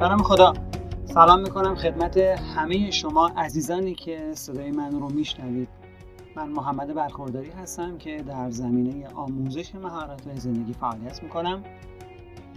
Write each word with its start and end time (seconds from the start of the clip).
برام 0.00 0.22
خدا. 0.22 0.52
سلام 1.04 1.40
می‌کنم 1.40 1.74
خدمت 1.74 2.16
همه 2.16 2.90
شما 2.90 3.28
عزیزانی 3.28 3.94
که 3.94 4.32
صدای 4.34 4.70
من 4.70 5.00
رو 5.00 5.08
میشنوید. 5.08 5.68
من 6.36 6.48
محمد 6.48 6.94
برخورداری 6.94 7.50
هستم 7.50 7.98
که 7.98 8.22
در 8.22 8.50
زمینه 8.50 9.08
آموزش 9.08 9.74
مهارت 9.74 10.38
زندگی 10.38 10.72
فعالیت 10.72 11.22
می‌کنم 11.22 11.64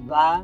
و 0.09 0.43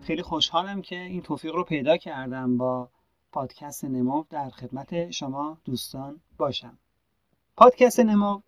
خیلی 0.00 0.22
خوشحالم 0.22 0.82
که 0.82 1.00
این 1.00 1.22
توفیق 1.22 1.54
رو 1.54 1.64
پیدا 1.64 1.96
کردم 1.96 2.56
با 2.56 2.88
پادکست 3.32 3.84
نمو. 3.84 4.24
در 4.30 4.50
خدمت 4.50 5.10
شما 5.10 5.58
دوستان 5.64 6.20
باشم. 6.38 6.78
پادکست 7.56 8.00
نمو 8.00 8.40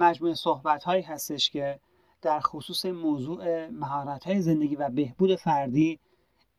مجموعه 0.00 0.34
صحبت 0.34 0.84
هایی 0.84 1.02
هستش 1.02 1.50
که 1.50 1.80
در 2.22 2.40
خصوص 2.40 2.86
موضوع 2.86 3.66
مهارت 3.66 4.26
های 4.26 4.40
زندگی 4.40 4.76
و 4.76 4.88
بهبود 4.88 5.36
فردی 5.36 5.98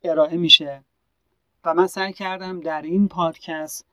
ارائه 0.04 0.38
میشه. 0.38 0.84
و 1.66 1.74
من 1.74 1.88
سعی 1.88 2.14
کردم 2.14 2.60
در 2.60 2.82
این 2.82 3.08
پادکست 3.08 3.86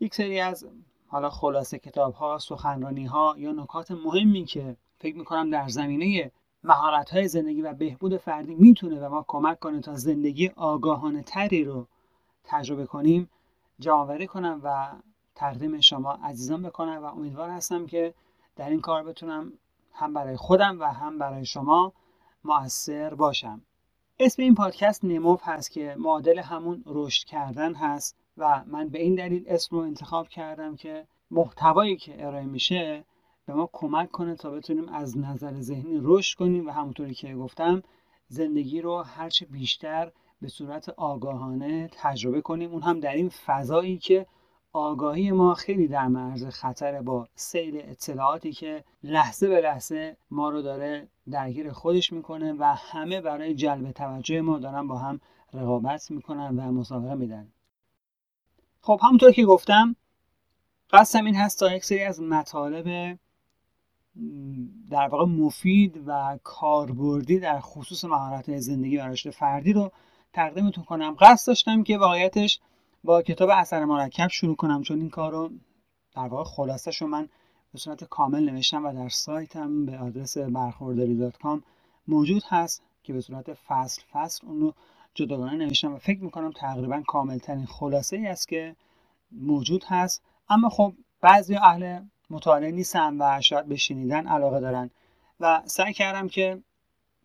یک 0.00 0.14
سری 0.14 0.40
از 0.40 0.66
حالا 1.06 1.30
خلاصه 1.30 1.78
کتاب 1.78 2.14
ها 2.14 2.38
سخنرانی 2.38 3.04
ها 3.04 3.34
یا 3.38 3.52
نکات 3.52 3.90
مهمی 3.90 4.44
که 4.44 4.76
فکر 4.98 5.16
می‌کنم 5.16 5.50
در 5.50 5.68
زمینه 5.68 6.30
مهارت 6.64 7.10
های 7.10 7.28
زندگی 7.28 7.62
و 7.62 7.72
بهبود 7.72 8.16
فردی 8.16 8.54
می‌تونه 8.54 9.00
و 9.00 9.08
ما 9.08 9.24
کمک 9.28 9.58
کنه 9.58 9.80
تا 9.80 9.96
زندگی 9.96 10.48
آگاهانه 10.56 11.22
تری 11.22 11.64
رو 11.64 11.86
تجربه 12.44 12.86
کنیم 12.86 13.30
جمعآوری 13.78 14.26
کنم 14.26 14.60
و 14.64 14.88
تقدیم 15.34 15.80
شما 15.80 16.12
عزیزان 16.12 16.62
بکنم 16.62 17.02
و 17.02 17.04
امیدوار 17.04 17.50
هستم 17.50 17.86
که 17.86 18.14
در 18.62 18.70
این 18.70 18.80
کار 18.80 19.04
بتونم 19.04 19.52
هم 19.92 20.14
برای 20.14 20.36
خودم 20.36 20.80
و 20.80 20.84
هم 20.84 21.18
برای 21.18 21.44
شما 21.44 21.92
موثر 22.44 23.14
باشم. 23.14 23.62
اسم 24.18 24.42
این 24.42 24.54
پادکست 24.54 25.04
نموف 25.04 25.40
هست 25.44 25.70
که 25.70 25.96
معادل 25.98 26.38
همون 26.38 26.82
رشد 26.86 27.26
کردن 27.26 27.74
هست 27.74 28.16
و 28.36 28.64
من 28.66 28.88
به 28.88 29.02
این 29.02 29.14
دلیل 29.14 29.44
اسم 29.46 29.76
رو 29.76 29.82
انتخاب 29.82 30.28
کردم 30.28 30.76
که 30.76 31.06
محتوایی 31.30 31.96
که 31.96 32.26
ارائه 32.26 32.44
میشه 32.44 33.04
به 33.46 33.54
ما 33.54 33.68
کمک 33.72 34.10
کنه 34.10 34.34
تا 34.34 34.50
بتونیم 34.50 34.88
از 34.88 35.18
نظر 35.18 35.60
ذهنی 35.60 35.98
رشد 36.02 36.38
کنیم 36.38 36.66
و 36.66 36.70
همونطوری 36.70 37.14
که 37.14 37.34
گفتم 37.34 37.82
زندگی 38.28 38.80
رو 38.80 39.02
هرچه 39.02 39.46
بیشتر 39.46 40.12
به 40.42 40.48
صورت 40.48 40.88
آگاهانه 40.88 41.90
تجربه 41.92 42.40
کنیم. 42.40 42.72
اون 42.72 42.82
هم 42.82 43.00
در 43.00 43.14
این 43.14 43.28
فضایی 43.28 43.98
که 43.98 44.26
آگاهی 44.72 45.30
ما 45.30 45.54
خیلی 45.54 45.88
در 45.88 46.08
معرض 46.08 46.46
خطر 46.46 47.02
با 47.02 47.28
سیل 47.34 47.80
اطلاعاتی 47.84 48.52
که 48.52 48.84
لحظه 49.02 49.48
به 49.48 49.60
لحظه 49.60 50.16
ما 50.30 50.50
رو 50.50 50.62
داره 50.62 51.08
درگیر 51.30 51.72
خودش 51.72 52.12
می‌کنه 52.12 52.52
و 52.52 52.64
همه 52.64 53.20
برای 53.20 53.54
جلب 53.54 53.92
توجه 53.92 54.40
ما 54.40 54.58
دارن 54.58 54.86
با 54.86 54.98
هم 54.98 55.20
رقابت 55.52 56.10
می‌کنن 56.10 56.58
و 56.58 56.72
مسابقه 56.72 57.14
میدن. 57.14 57.48
خب 58.80 59.00
همونطور 59.02 59.32
که 59.32 59.44
گفتم 59.44 59.96
قصدم 60.90 61.24
این 61.24 61.36
هست 61.36 61.60
تا 61.60 61.74
یک 61.74 61.84
سری 61.84 62.02
از 62.02 62.22
مطالب 62.22 63.18
در 64.90 65.08
واقع 65.08 65.24
مفید 65.24 66.02
و 66.06 66.38
کاربردی 66.42 67.38
در 67.38 67.60
خصوص 67.60 68.04
مهارت 68.04 68.56
زندگی 68.58 68.96
و 68.96 69.06
رشد 69.06 69.30
فردی 69.30 69.72
رو 69.72 69.92
تقدیمتون 70.32 70.84
کنم. 70.84 71.16
قصد 71.20 71.46
داشتم 71.46 71.82
که 71.82 71.98
واقعیتش 71.98 72.60
با 73.04 73.22
کتاب 73.22 73.50
اثر 73.50 73.84
مرکب 73.84 74.28
شروع 74.28 74.56
کنم 74.56 74.82
چون 74.82 75.00
این 75.00 75.10
کار 75.10 75.32
رو 75.32 75.50
در 76.16 76.28
واقع 76.28 76.44
خلاصش 76.44 77.02
رو 77.02 77.08
من 77.08 77.28
به 77.72 77.78
صورت 77.78 78.04
کامل 78.04 78.50
نوشتم 78.50 78.86
و 78.86 78.92
در 78.94 79.08
سایتم 79.08 79.86
به 79.86 79.98
آدرس 79.98 80.38
برخورداری 80.38 81.14
موجود 82.08 82.42
هست 82.48 82.82
که 83.02 83.12
به 83.12 83.20
صورت 83.20 83.54
فصل 83.54 84.02
فصل 84.12 84.46
اون 84.46 84.60
رو 84.60 84.74
جداگانه 85.14 85.56
نوشتم 85.56 85.94
و 85.94 85.98
فکر 85.98 86.20
می‌کنم 86.24 86.52
تقریبا 86.52 87.02
کاملترین 87.08 87.66
خلاصه 87.66 88.16
ای 88.16 88.26
است 88.26 88.48
که 88.48 88.76
موجود 89.32 89.84
هست. 89.88 90.22
اما 90.50 90.68
خب 90.68 90.94
بعضی 91.20 91.56
اهل 91.56 92.00
مطالعه 92.30 92.70
نیستن 92.72 93.16
و 93.20 93.40
شاید 93.40 93.66
به 93.66 93.76
شنیدن 93.76 94.26
علاقه 94.26 94.60
دارن 94.60 94.90
و 95.40 95.62
سعی 95.66 95.92
کردم 95.92 96.28
که 96.28 96.62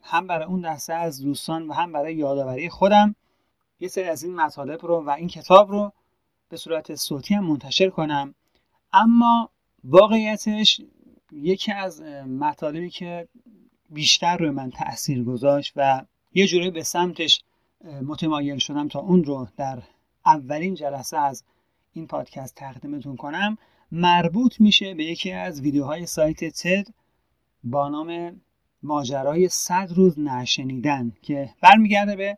هم 0.03 0.27
برای 0.27 0.45
اون 0.47 0.61
دسته 0.61 0.93
از 0.93 1.21
دوستان 1.23 1.67
و 1.67 1.73
هم 1.73 1.91
برای 1.93 2.15
یادآوری 2.15 2.69
خودم 2.69 3.15
یه 3.79 3.87
سری 3.87 4.03
از 4.03 4.23
این 4.23 4.35
مطالب 4.35 4.85
رو 4.85 5.03
و 5.05 5.09
این 5.09 5.27
کتاب 5.27 5.71
رو 5.71 5.91
به 6.49 6.57
صورت 6.57 6.95
صوتی 6.95 7.33
هم 7.33 7.43
منتشر 7.43 7.89
کنم. 7.89 8.35
اما 8.93 9.49
واقعیتش 9.83 10.81
یکی 11.31 11.71
از 11.71 12.01
مطالبی 12.27 12.89
که 12.89 13.27
بیشتر 13.89 14.37
روی 14.37 14.49
من 14.49 14.71
تاثیر 14.71 15.23
گذاشت 15.23 15.73
و 15.75 16.05
یه 16.33 16.47
جوری 16.47 16.71
به 16.71 16.83
سمتش 16.83 17.41
متمایل 18.05 18.57
شدم 18.57 18.87
تا 18.87 18.99
اون 18.99 19.23
رو 19.23 19.47
در 19.57 19.81
اولین 20.25 20.75
جلسه 20.75 21.17
از 21.17 21.43
این 21.93 22.07
پادکست 22.07 22.55
تقدیمتون 22.55 23.15
کنم 23.15 23.57
مربوط 23.91 24.61
میشه 24.61 24.93
به 24.93 25.03
یکی 25.03 25.31
از 25.31 25.61
ویدیوهای 25.61 26.05
سایت 26.05 26.43
تد 26.43 26.87
با 27.63 27.89
نام 27.89 28.41
ماجرای 28.83 29.49
صد 29.49 29.91
روز 29.95 30.19
نشنیدن 30.19 31.11
که 31.21 31.49
برمیگرده 31.61 32.15
به 32.15 32.37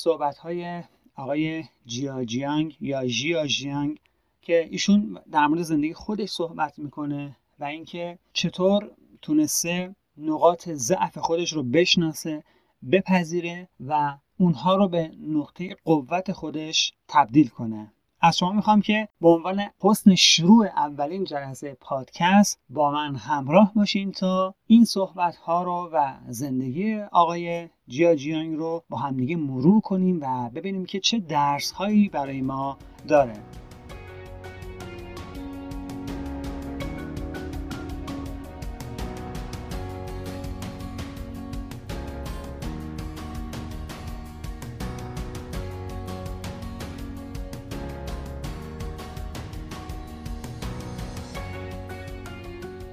صحبت 0.00 0.38
های 0.38 0.82
آقای 1.14 1.64
جیا 1.86 2.24
جیانگ 2.24 2.76
یا 2.80 3.06
جیا 3.06 3.46
جیانگ 3.46 3.98
که 4.42 4.68
ایشون 4.70 5.20
در 5.32 5.46
مورد 5.46 5.62
زندگی 5.62 5.94
خودش 5.94 6.30
صحبت 6.30 6.78
می‌کنه 6.78 7.36
و 7.58 7.64
اینکه 7.64 8.18
چطور 8.32 8.90
تونسته 9.22 9.94
نقاط 10.18 10.68
ضعف 10.68 11.18
خودش 11.18 11.52
رو 11.52 11.62
بشناسه 11.62 12.44
بپذیره 12.92 13.68
و 13.80 14.18
اونها 14.38 14.76
رو 14.76 14.88
به 14.88 15.10
نقطه 15.20 15.76
قوت 15.84 16.32
خودش 16.32 16.92
تبدیل 17.08 17.48
کنه. 17.48 17.92
از 18.20 18.38
شما 18.38 18.52
می‌خوام 18.52 18.80
که 18.80 19.08
به 19.20 19.28
عنوان 19.28 19.62
حسن 19.80 20.14
شروع 20.14 20.66
اولین 20.66 21.24
جلسه 21.24 21.76
پادکست 21.80 22.60
با 22.70 22.90
من 22.90 23.16
همراه 23.16 23.72
باشین 23.74 24.12
تا 24.12 24.54
این 24.66 24.84
صحبت 24.84 25.36
ها 25.36 25.62
رو 25.62 25.90
و 25.92 26.12
زندگی 26.28 27.00
آقای 27.00 27.68
جیا 27.88 28.14
جیانگ 28.14 28.56
رو 28.56 28.82
با 28.88 28.98
همدیگه 28.98 29.36
مرور 29.36 29.80
کنیم 29.80 30.20
و 30.22 30.50
ببینیم 30.50 30.84
که 30.84 31.00
چه 31.00 31.18
درس 31.18 31.72
هایی 31.72 32.08
برای 32.08 32.40
ما 32.40 32.78
داره. 33.08 33.32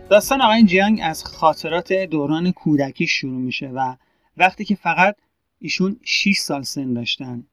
داستان 0.09 0.41
آقای 0.41 0.63
جیانگ 0.63 0.99
از 1.03 1.23
خاطرات 1.23 1.93
دوران 1.93 2.51
کودکی 2.51 3.07
شروع 3.07 3.41
میشه 3.41 3.67
و 3.67 3.95
وقتی 4.37 4.65
که 4.65 4.75
فقط 4.75 5.15
ایشون 5.59 5.99
6 6.03 6.37
سال 6.37 6.63
سن 6.63 6.93
داشتن. 6.93 7.43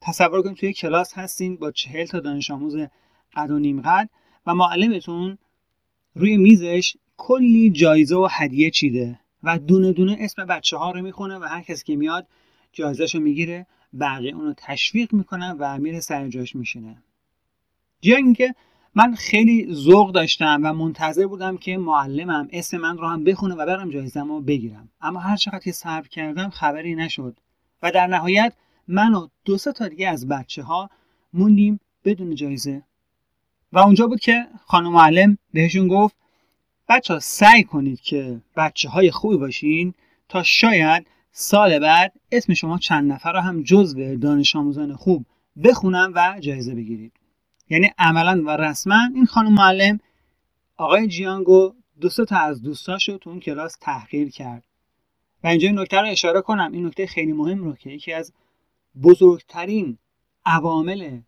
تصور 0.00 0.42
کنید 0.42 0.56
توی 0.56 0.72
کلاس 0.72 1.12
هستین 1.14 1.56
با 1.56 1.70
چهل 1.70 2.06
تا 2.06 2.20
دانش 2.20 2.50
آموز 2.50 2.76
قد 3.34 3.50
و 3.50 3.58
نیم 3.58 3.80
قد 3.80 4.08
و 4.46 4.54
معلمتون 4.54 5.38
روی 6.14 6.36
میزش 6.36 6.96
کلی 7.16 7.70
جایزه 7.70 8.16
و 8.16 8.28
هدیه 8.30 8.70
چیده 8.70 9.20
و 9.42 9.58
دونه 9.58 9.92
دونه 9.92 10.16
اسم 10.20 10.44
بچه 10.44 10.76
ها 10.76 10.90
رو 10.90 11.02
می‌خونه 11.02 11.38
و 11.38 11.44
هر 11.44 11.62
کسی 11.62 11.84
که 11.84 11.96
میاد 11.96 12.26
جایزهشو 12.72 13.20
می‌گیره 13.20 13.66
بقیه 14.00 14.34
اونو 14.34 14.54
تشویق 14.56 15.12
می‌کنن 15.12 15.56
و 15.58 15.78
میره 15.78 16.00
سر 16.00 16.28
جاش 16.28 16.56
میشینه. 16.56 17.02
جیانگ 18.00 18.36
که 18.36 18.54
من 18.96 19.14
خیلی 19.14 19.74
ذوق 19.74 20.12
داشتم 20.12 20.60
و 20.62 20.74
منتظر 20.74 21.26
بودم 21.26 21.56
که 21.56 21.78
معلمم 21.78 22.48
اسم 22.52 22.76
من 22.76 22.98
رو 22.98 23.08
هم 23.08 23.24
بخونه 23.24 23.54
و 23.54 23.66
برم 23.66 23.90
جایزم 23.90 24.28
رو 24.28 24.40
بگیرم. 24.40 24.88
اما 25.00 25.20
هر 25.20 25.36
چقدر 25.36 25.58
که 25.58 25.72
صبر 25.72 26.08
کردم 26.08 26.50
خبری 26.50 26.94
نشد 26.94 27.36
و 27.82 27.90
در 27.90 28.06
نهایت 28.06 28.52
من 28.88 29.14
و 29.14 29.28
دو 29.44 29.58
تا 29.58 29.88
دیگه 29.88 30.08
از 30.08 30.28
بچه 30.28 30.62
ها 30.62 30.90
موندیم 31.32 31.80
بدون 32.04 32.34
جایزه. 32.34 32.82
و 33.72 33.78
اونجا 33.78 34.06
بود 34.06 34.20
که 34.20 34.46
خانم 34.66 34.92
معلم 34.92 35.38
بهشون 35.52 35.88
گفت 35.88 36.16
بچه 36.88 37.14
ها 37.14 37.20
سعی 37.20 37.64
کنید 37.64 38.00
که 38.00 38.40
بچه 38.56 38.88
های 38.88 39.10
خوبی 39.10 39.36
باشین 39.36 39.94
تا 40.28 40.42
شاید 40.42 41.06
سال 41.32 41.78
بعد 41.78 42.12
اسم 42.32 42.54
شما 42.54 42.78
چند 42.78 43.12
نفر 43.12 43.32
رو 43.32 43.40
هم 43.40 43.62
جزو 43.62 44.16
دانش 44.16 44.56
آموزان 44.56 44.96
خوب 44.96 45.26
بخونم 45.64 46.12
و 46.14 46.36
جایزه 46.40 46.74
بگیرید. 46.74 47.12
یعنی 47.70 47.90
عملا 47.98 48.42
و 48.46 48.50
رسما 48.50 48.98
این 49.14 49.26
خانم 49.26 49.54
معلم 49.54 50.00
آقای 50.76 51.08
جیانگو 51.08 51.74
دو 52.00 52.08
تا 52.08 52.36
از 52.36 52.62
دوستاشو 52.62 53.18
تو 53.18 53.30
اون 53.30 53.40
کلاس 53.40 53.76
تحقیر 53.80 54.30
کرد. 54.30 54.64
و 55.44 55.46
اینجا 55.46 55.68
این 55.68 55.78
نکته 55.78 56.00
رو 56.00 56.06
اشاره 56.06 56.40
کنم. 56.40 56.72
این 56.72 56.86
نکته 56.86 57.06
خیلی 57.06 57.32
مهم 57.32 57.64
رو 57.64 57.72
که 57.72 57.90
یکی 57.90 58.12
از 58.12 58.32
بزرگترین 59.02 59.98
عوامل 60.46 61.20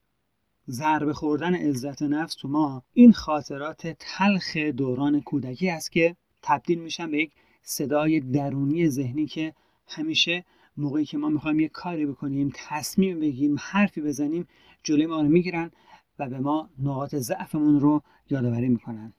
ضربه 0.69 1.13
خوردن 1.13 1.55
عزت 1.55 2.03
نفس 2.03 2.35
تو 2.35 2.49
ما 2.49 2.83
این 2.93 3.13
خاطرات 3.13 3.87
تلخ 3.87 4.57
دوران 4.57 5.21
کودکی 5.21 5.71
است 5.71 5.93
که 5.93 6.17
تبدیل 6.43 6.79
میشن 6.79 7.11
به 7.11 7.19
یک 7.19 7.33
صدای 7.63 8.21
درونی 8.21 8.89
ذهنی 8.89 9.27
که 9.27 9.55
همیشه 9.89 10.45
موقعی 10.77 11.05
که 11.05 11.19
ما 11.19 11.29
می‌خوایم 11.29 11.61
یه 11.61 11.69
کاری 11.69 12.07
بکنیم 12.07 12.53
تصمیم 12.55 13.21
بگیریم 13.21 13.57
حرفی 13.61 14.01
بزنیم 14.01 14.49
جلوی 14.83 15.07
ما 15.07 15.21
رو 15.21 15.29
می‌گیرن 15.29 15.71
و 16.19 16.29
به 16.29 16.39
ما 16.39 16.71
نقاط 16.83 17.15
ضعفمون 17.15 17.81
رو 17.81 18.03
یادآوری 18.31 18.69
می‌کنن. 18.69 19.13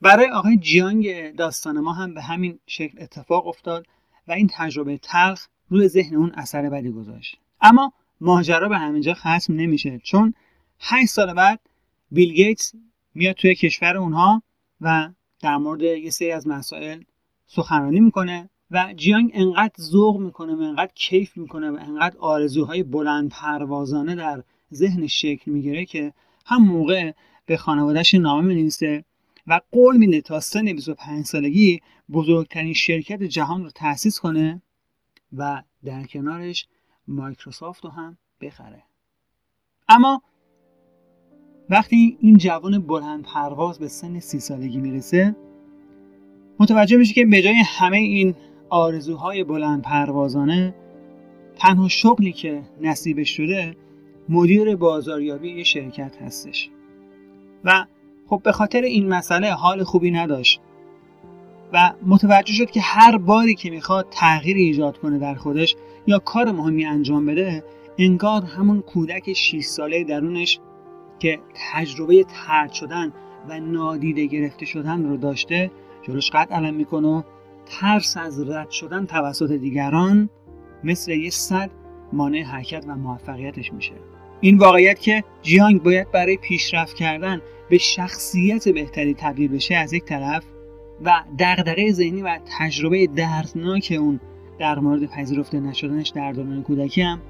برای 0.00 0.30
آقای 0.30 0.56
جیانگ 0.56 1.34
داستان 1.36 1.80
ما 1.80 1.92
هم 1.92 2.14
به 2.14 2.22
همین 2.22 2.58
شکل 2.66 3.02
اتفاق 3.02 3.46
افتاد 3.46 3.86
و 4.28 4.32
این 4.32 4.50
تجربه 4.52 4.98
تلخ 4.98 5.46
روی 5.68 5.88
ذهن 5.88 6.14
اون 6.14 6.32
اثر 6.34 6.70
بدی 6.70 6.90
گذاشت. 6.90 7.38
اما 7.60 7.92
ماجرا 8.20 8.68
به 8.68 8.78
همینجا 8.78 9.14
ختم 9.14 9.54
نمیشه 9.54 10.00
چون 10.04 10.34
8 10.80 11.10
سال 11.10 11.34
بعد 11.34 11.60
بیل 12.10 12.32
گیتس 12.32 12.74
میاد 13.14 13.34
توی 13.34 13.54
کشور 13.54 13.96
اونها 13.96 14.42
و 14.80 15.08
در 15.40 15.56
مورد 15.56 15.82
یه 15.82 16.10
سری 16.10 16.32
از 16.32 16.46
مسائل 16.46 17.02
سخنرانی 17.46 18.00
می‌کنه 18.00 18.50
و 18.70 18.94
جیانگ 18.96 19.30
انقدر 19.34 19.74
ذوق 19.80 20.20
می‌کنه 20.20 20.54
و 20.54 20.60
انقدر 20.60 20.92
کیف 20.94 21.36
می‌کنه 21.36 21.70
و 21.70 21.78
انقدر 21.80 22.18
آرزوهای 22.18 22.82
بلند 22.82 23.30
پروازانه 23.30 24.14
در 24.14 24.42
ذهنش 24.74 25.20
شکل 25.20 25.50
می‌گیره 25.50 25.84
که 25.84 26.12
هم 26.50 26.62
موقع 26.62 27.12
به 27.46 27.56
خانوادهش 27.56 28.14
نامه 28.14 28.46
می‌نویسه 28.46 29.04
و 29.46 29.60
قول 29.72 29.96
میده 29.96 30.20
تا 30.20 30.40
سن 30.40 30.72
25 30.72 31.24
سالگی 31.24 31.80
بزرگترین 32.12 32.72
شرکت 32.72 33.22
جهان 33.22 33.64
رو 33.64 33.70
تأسیس 33.70 34.20
کنه 34.20 34.62
و 35.36 35.62
در 35.84 36.04
کنارش 36.04 36.66
مایکروسافت 37.08 37.84
رو 37.84 37.90
هم 37.90 38.18
بخره. 38.40 38.82
اما 39.88 40.22
وقتی 41.70 42.16
این 42.20 42.36
جوان 42.36 42.78
بلند 42.78 43.22
پرواز 43.22 43.78
به 43.78 43.88
سن 43.88 44.20
سی 44.20 44.40
سالگی 44.40 44.78
می‌رسه 44.78 45.36
متوجه 46.58 46.96
میشه 46.96 47.14
که 47.14 47.26
به 47.26 47.42
جای 47.42 47.62
همه 47.66 47.96
این 47.96 48.34
آرزوهای 48.68 49.44
بلند 49.44 49.82
پروازانه 49.82 50.74
تنها 51.56 51.88
شغلی 51.88 52.32
که 52.32 52.62
نصیبش 52.80 53.36
شده 53.36 53.76
مدیر 54.30 54.76
بازاریابی 54.76 55.50
یه 55.50 55.64
شرکت 55.64 56.22
هستش. 56.22 56.70
و 57.64 57.84
خب 58.26 58.40
به 58.44 58.52
خاطر 58.52 58.82
این 58.82 59.08
مسئله 59.08 59.52
حال 59.52 59.84
خوبی 59.84 60.10
نداشت. 60.10 60.60
و 61.72 61.92
متوجه 62.06 62.52
شد 62.52 62.70
که 62.70 62.80
هر 62.80 63.18
باری 63.18 63.54
که 63.54 63.70
می‌خواد 63.70 64.06
تغییر 64.10 64.56
ایجاد 64.56 64.98
کنه 64.98 65.18
در 65.18 65.34
خودش 65.34 65.76
یا 66.06 66.18
کار 66.18 66.52
مهمی 66.52 66.84
انجام 66.84 67.26
بده 67.26 67.64
انگار 67.98 68.42
همون 68.42 68.80
کودک 68.80 69.32
6 69.32 69.60
ساله 69.60 70.04
درونش 70.04 70.60
که 71.18 71.40
تجربه 71.72 72.24
ترد 72.24 72.72
شدن 72.72 73.12
و 73.48 73.60
نادیده 73.60 74.26
گرفته 74.26 74.66
شدن 74.66 75.04
رو 75.08 75.16
داشته 75.16 75.70
جلوش 76.02 76.30
قد 76.30 76.52
علم 76.52 76.74
می‌کنه 76.74 77.08
و 77.08 77.22
ترس 77.66 78.16
از 78.16 78.50
رد 78.50 78.70
شدن 78.70 79.06
توسط 79.06 79.52
دیگران 79.52 80.30
مثل 80.84 81.12
یه 81.12 81.30
صد 81.30 81.70
مانع 82.12 82.42
حرکت 82.42 82.84
و 82.88 82.94
موفقیتش 82.94 83.72
میشه. 83.72 83.94
این 84.40 84.58
واقعیت 84.58 85.00
که 85.00 85.24
جیانگ 85.42 85.82
باید 85.82 86.10
برای 86.10 86.36
پیشرفت 86.36 86.96
کردن 86.96 87.40
به 87.70 87.78
شخصیت 87.78 88.68
بهتری 88.68 89.14
تبدیل 89.14 89.48
بشه 89.48 89.74
از 89.74 89.92
یک 89.92 90.04
طرف 90.04 90.44
و 91.04 91.22
دغدغه 91.38 91.92
ذهنی 91.92 92.22
و 92.22 92.38
تجربه 92.58 93.06
دردناک 93.06 93.96
اون 93.98 94.20
در 94.58 94.78
مورد 94.78 95.06
پذیرفته 95.06 95.60
نشدنش 95.60 96.08
در 96.08 96.32
دوران 96.32 96.62
کودکی 96.62 97.02
هم 97.02 97.20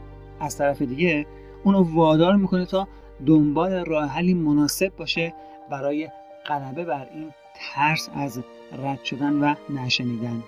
از 0.41 0.59
طرف 0.59 0.83
دیگه 0.83 1.27
اونو 1.65 1.95
وادار 1.95 2.37
می‌کنه 2.37 2.67
تا 2.67 2.89
دنبال 3.27 3.85
راه 3.85 4.09
حلی 4.09 4.35
مناسب 4.35 4.93
باشه 4.97 5.35
برای 5.71 6.09
غلبه 6.47 6.85
بر 6.85 7.07
این 7.15 7.31
ترس 7.55 8.09
از 8.15 8.41
رد 8.83 9.05
شدن 9.05 9.33
و 9.33 9.55
نشنیدن. 9.71 10.43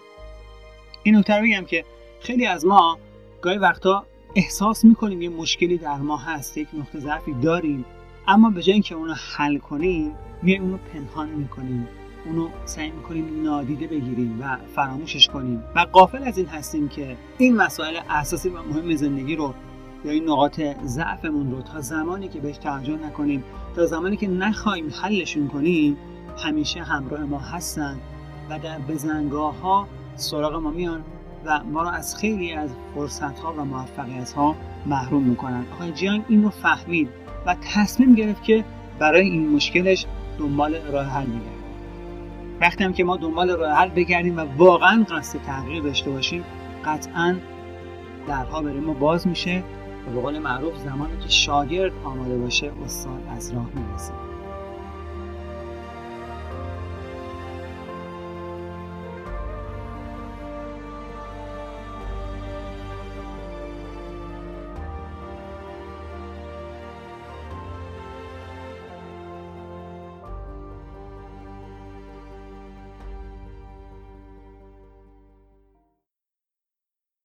این 1.03 1.17
نکته 1.17 1.41
بگم 1.43 1.65
که 1.65 1.85
خیلی 2.21 2.47
از 2.47 2.67
ما 2.67 2.99
گاهی 3.41 3.59
وقتا 3.59 4.07
احساس 4.35 4.85
می‌کنیم 4.85 5.23
یه 5.23 5.29
مشکلی 5.29 5.79
در 5.79 5.97
ما 5.97 6.17
هست 6.17 6.59
یک 6.59 6.69
نقطه 6.75 6.99
ضعفی 6.99 7.33
داریم 7.33 7.85
اما 8.29 8.51
به 8.51 8.63
جای 8.63 8.73
اینکه 8.73 8.95
اونو 8.95 9.15
حل 9.37 9.59
کنیم 9.59 10.13
میایم 10.43 10.63
اونو 10.63 10.77
پنهان 10.77 11.29
می‌کنیم. 11.29 11.89
اونو 12.27 12.49
سعی 12.65 12.91
می‌کنیم 12.91 13.43
نادیده 13.43 13.87
بگیریم 13.87 14.39
و 14.41 14.57
فراموشش 14.75 15.29
کنیم. 15.29 15.65
و 15.77 15.81
قافل 15.93 16.23
از 16.23 16.39
این 16.39 16.47
هستیم 16.47 16.89
که 16.89 17.17
این 17.39 17.57
مسائل 17.57 17.97
اساسی 18.11 18.49
و 18.49 18.63
مهم 18.63 18.97
زندگی 18.97 19.37
رو 19.37 19.55
یا 20.05 20.13
این 20.13 20.25
نقاط 20.25 20.61
ضعفمون 20.85 21.51
رو 21.51 21.63
تا 21.63 21.81
زمانی 21.81 22.29
که 22.29 22.41
بهش 22.41 22.57
توجه 22.57 22.97
نکنیم 23.07 23.45
تا 23.77 23.87
زمانی 23.87 24.17
که 24.17 24.29
نخواهیم 24.29 24.93
حلشون 25.03 25.49
کنیم 25.49 25.97
همیشه 26.39 26.83
همراه 26.83 27.25
ما 27.25 27.39
هستن 27.39 28.01
و 28.51 28.59
در 28.59 28.79
بزنگاه 28.79 29.61
ها 29.61 29.89
سراغ 30.17 30.55
ما 30.55 30.71
میان. 30.71 31.05
و 31.45 31.61
ما 31.65 31.83
رو 31.83 31.89
از 31.89 32.17
خیلی 32.17 32.53
از 32.53 32.71
فرصت 32.95 33.39
ها 33.39 33.53
و 33.53 33.65
موفقیت 33.65 34.33
ها 34.33 34.57
محروم 34.87 35.23
می‌کنن. 35.23 35.65
آقای 35.75 35.93
جیانگ 35.93 36.25
این 36.29 36.43
رو 36.43 36.51
فهمید 36.51 37.09
و 37.47 37.57
تصمیم 37.75 38.15
گرفت 38.15 38.43
که 38.43 38.65
برای 38.99 39.31
این 39.31 39.49
مشکلش 39.49 40.07
دنبال 40.39 40.75
راه 40.93 41.07
حل 41.07 41.27
بگرد 41.27 41.63
وقتی 42.61 42.85
هم 42.85 42.93
که 42.93 43.05
ما 43.05 43.17
دنبال 43.17 43.51
راه 43.51 43.73
حل 43.73 43.89
بگردیم 43.89 44.37
و 44.37 44.41
واقعا 44.57 45.05
قصد 45.11 45.39
تغییر 45.39 45.83
داشته 45.83 46.11
باشیم 46.11 46.45
قطعا 46.85 47.37
درها 48.29 48.63
برای 48.63 48.81
ما 48.81 48.93
باز 48.93 49.27
میشه 49.27 49.63
و 50.09 50.15
به 50.15 50.21
قول 50.21 50.39
معروف 50.39 50.77
زمانی 50.79 51.17
که 51.23 51.29
شاگرد 51.29 51.93
آماده 52.05 52.39
باشه 52.39 52.73
استاد 52.85 53.21
از 53.37 53.55
راه 53.55 53.67
می‌رسه. 53.75 54.32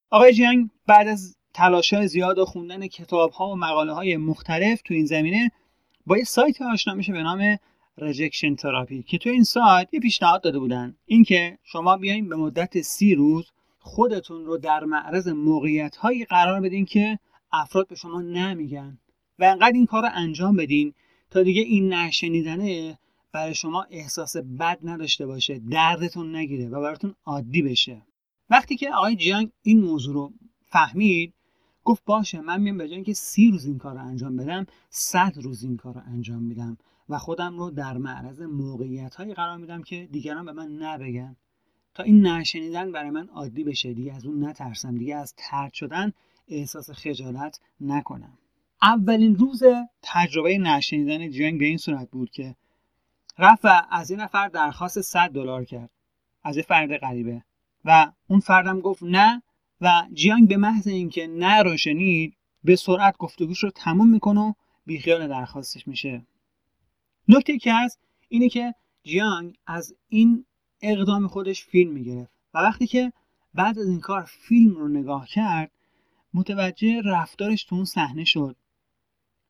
آقای 0.09 0.33
جیانگ 0.33 0.69
بعد 0.87 1.07
از 1.07 1.37
تلاش 1.53 1.93
های 1.93 2.07
زیاد 2.07 2.37
و 2.37 2.45
خوندن 2.45 2.87
کتاب 2.87 3.31
ها 3.31 3.49
و 3.49 3.55
مقاله 3.55 3.93
های 3.93 4.17
مختلف 4.17 4.81
تو 4.81 4.93
این 4.93 5.05
زمینه 5.05 5.51
با 6.05 6.17
یه 6.17 6.23
سایت 6.23 6.61
آشنا 6.61 6.93
میشه 6.93 7.13
به 7.13 7.23
نام 7.23 7.57
رجکشن 7.97 8.55
تراپی 8.55 9.03
که 9.03 9.17
تو 9.17 9.29
این 9.29 9.43
سایت 9.43 9.93
یه 9.93 9.99
پیشنهاد 9.99 10.41
داده 10.41 10.59
بودن. 10.59 10.95
اینکه 11.05 11.57
شما 11.63 11.97
بیاین 11.97 12.29
به 12.29 12.35
مدت 12.35 12.81
سی 12.81 13.15
روز 13.15 13.51
خودتون 13.79 14.45
رو 14.45 14.57
در 14.57 14.83
معرض 14.83 15.27
موقعیت 15.27 15.95
هایی 15.95 16.25
قرار 16.25 16.61
بدین 16.61 16.85
که 16.85 17.19
افراد 17.51 17.87
به 17.87 17.95
شما 17.95 18.21
نمیگن 18.21 18.97
و 19.39 19.43
انقدر 19.43 19.73
این 19.73 19.85
کار 19.85 20.01
رو 20.01 20.09
انجام 20.13 20.55
بدین 20.55 20.93
تا 21.31 21.43
دیگه 21.43 21.61
این 21.61 21.93
نشنیدنه 21.93 22.99
برای 23.31 23.55
شما 23.55 23.85
احساس 23.91 24.37
بد 24.37 24.79
نداشته 24.83 25.25
باشه 25.25 25.61
دردتون 25.71 26.35
نگیره 26.35 26.69
و 26.69 26.81
براتون 26.81 27.15
عادی 27.25 27.61
بشه. 27.61 28.01
وقتی 28.49 28.77
که 28.77 28.93
آقای 28.93 29.15
جیانگ 29.15 29.51
این 29.61 29.81
موضوع 29.81 30.13
رو 30.13 30.33
فهمید 30.65 31.33
گفت 31.83 32.05
باشه 32.05 32.41
من 32.41 32.61
میام 32.61 32.77
به 32.77 32.87
جای 32.87 32.95
اینکه 32.95 33.13
سی 33.13 33.51
روز 33.51 33.65
این 33.65 33.77
کار 33.77 33.93
رو 33.93 34.01
انجام 34.01 34.37
بدم 34.37 34.65
صد 34.89 35.33
روز 35.35 35.63
این 35.63 35.77
کار 35.77 35.93
رو 35.93 36.01
انجام 36.07 36.43
میدم 36.43 36.77
و 37.09 37.17
خودم 37.17 37.57
رو 37.57 37.69
در 37.69 37.97
معرض 37.97 38.41
موقعیت 38.41 39.15
هایی 39.15 39.33
قرار 39.33 39.57
میدم 39.57 39.83
که 39.83 40.07
دیگران 40.11 40.45
به 40.45 40.51
من 40.51 40.71
نبگن. 40.71 41.35
تا 41.93 42.03
این 42.03 42.27
نشنیدن 42.27 42.91
برای 42.91 43.09
من 43.09 43.27
عادی 43.27 43.63
بشه 43.63 43.93
دیگه 43.93 44.13
از 44.13 44.25
اون 44.25 44.45
نترسم 44.45 44.97
دیگه 44.97 45.15
از 45.15 45.33
ترد 45.37 45.73
شدن 45.73 46.13
احساس 46.47 46.89
خجالت 46.89 47.59
نکنم. 47.81 48.37
اولین 48.81 49.35
روز 49.35 49.63
تجربه 50.01 50.57
نشنیدن 50.57 51.31
جنگ 51.31 51.59
به 51.59 51.65
این 51.65 51.77
صورت 51.77 52.09
بود 52.11 52.29
که 52.29 52.55
رفت 53.37 53.65
از 53.91 54.11
این 54.11 54.19
نفر 54.19 54.47
درخواست 54.47 55.01
100 55.01 55.29
دلار 55.29 55.65
کرد. 55.65 55.89
از 56.43 56.57
یه 56.57 56.63
فرد 56.63 56.97
غریبه. 56.97 57.43
و 57.85 58.11
اون 58.27 58.39
فردم 58.39 58.79
گفت 58.79 59.03
نه 59.03 59.43
و 59.81 60.07
جیانگ 60.13 60.47
به 60.47 60.57
محض 60.57 60.87
اینکه 60.87 61.27
نه 61.27 61.63
رو 61.63 61.77
شنید 61.77 62.37
به 62.63 62.75
سرعت 62.75 63.17
گفتگوش 63.17 63.63
رو 63.63 63.69
تموم 63.69 64.09
می‌کنه 64.09 64.41
و 64.41 64.53
بیخیال 64.85 65.27
درخواستش 65.27 65.87
میشه. 65.87 66.25
نکته 67.27 67.57
که 67.57 67.73
هست 67.73 67.99
اینه 68.29 68.49
که 68.49 68.73
جیانگ 69.03 69.57
از 69.67 69.95
این 70.09 70.45
اقدام 70.81 71.27
خودش 71.27 71.63
فیلم 71.65 71.91
می‌گرفت 71.91 72.31
و 72.53 72.57
وقتی 72.59 72.87
که 72.87 73.13
بعد 73.53 73.79
از 73.79 73.87
این 73.87 73.99
کار 73.99 74.23
فیلم 74.23 74.75
رو 74.75 74.87
نگاه 74.87 75.27
کرد 75.27 75.71
متوجه 76.33 77.01
رفتارش 77.05 77.63
تو 77.63 77.75
اون 77.75 77.85
صحنه 77.85 78.23
شد 78.23 78.55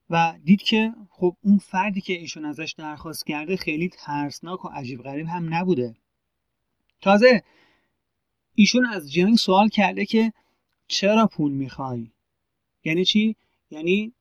و 0.10 0.34
دید 0.44 0.62
که 0.62 0.94
خب 1.10 1.36
اون 1.42 1.58
فردی 1.58 2.02
که 2.02 2.14
ایشون 2.14 2.46
ازش 2.46 2.76
درخواست 2.78 3.26
کرده 3.26 3.58
خیلی 3.58 3.90
ترسناک 3.90 4.66
و 4.66 4.68
عجیب 4.68 5.04
غریب 5.04 5.28
هم 5.28 5.54
نبوده. 5.54 5.96
تازه 7.02 7.44
ایشون 8.60 8.86
از 8.86 9.12
جنگ 9.12 9.36
سوال 9.36 9.68
کرده 9.68 10.06
که 10.06 10.34
چرا 10.88 11.28
پول 11.28 11.52
می‌خوای؟ 11.52 12.12
یعنی 12.84 13.06
چی؟ 13.06 13.36
یعنی 13.70 14.14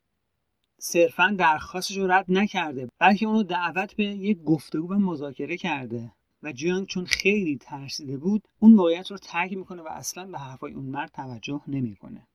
صرفا 0.78 1.34
درخواستش 1.38 1.96
رو 1.96 2.12
رد 2.12 2.24
نکرده 2.28 2.88
بلکه 2.98 3.26
اونو 3.26 3.42
دعوت 3.42 3.94
به 3.94 4.04
یک 4.04 4.42
گفتگو 4.42 4.88
و 4.88 4.98
مذاکره 4.98 5.56
کرده. 5.56 6.12
و 6.42 6.52
جیانگ 6.52 6.86
چون 6.86 7.04
خیلی 7.04 7.56
ترسیده 7.56 8.16
بود 8.16 8.42
اون 8.58 8.72
موقعیت 8.72 9.10
رو 9.10 9.18
ترک 9.18 9.52
می‌کنه 9.52 9.82
و 9.82 9.88
اصلا 9.88 10.26
به 10.26 10.38
حرفای 10.38 10.72
اون 10.72 10.84
مرد 10.84 11.10
توجه 11.10 11.60
نمی‌کنه. 11.68 12.26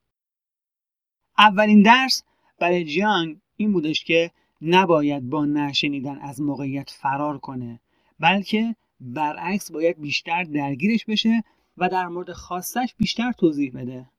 اولین 1.37 1.81
درس 1.81 2.23
برای 2.59 2.85
جیانگ 2.85 3.37
این 3.57 3.73
بودش 3.73 4.03
که 4.03 4.31
نباید 4.61 5.29
با 5.29 5.45
نشنیدن 5.45 6.17
از 6.17 6.41
موقعیت 6.41 6.89
فرار 6.89 7.37
کنه 7.37 7.79
بلکه 8.19 8.75
برعکس 8.99 9.71
باید 9.71 10.01
بیشتر 10.01 10.43
درگیرش 10.43 11.05
بشه 11.05 11.43
و 11.77 11.89
در 11.89 12.07
مورد 12.07 12.31
خواستش 12.31 12.95
بیشتر 12.97 13.31
توضیح 13.31 13.71
بده 13.73 14.09